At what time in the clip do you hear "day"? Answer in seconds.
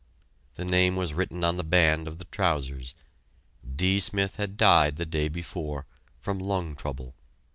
5.05-5.27